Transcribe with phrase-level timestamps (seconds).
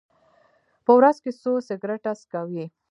[0.85, 2.65] په ورځ کې څو سګرټه څکوئ؟